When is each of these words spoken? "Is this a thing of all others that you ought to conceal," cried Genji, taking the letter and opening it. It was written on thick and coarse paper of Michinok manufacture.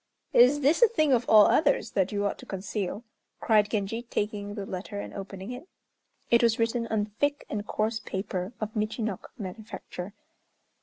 "Is 0.33 0.61
this 0.61 0.81
a 0.81 0.87
thing 0.87 1.13
of 1.13 1.29
all 1.29 1.45
others 1.45 1.91
that 1.91 2.11
you 2.11 2.25
ought 2.25 2.39
to 2.39 2.45
conceal," 2.47 3.03
cried 3.39 3.69
Genji, 3.69 4.01
taking 4.01 4.55
the 4.55 4.65
letter 4.65 4.99
and 4.99 5.13
opening 5.13 5.51
it. 5.51 5.67
It 6.31 6.41
was 6.41 6.57
written 6.57 6.87
on 6.87 7.11
thick 7.19 7.45
and 7.51 7.67
coarse 7.67 7.99
paper 7.99 8.51
of 8.59 8.75
Michinok 8.75 9.29
manufacture. 9.37 10.15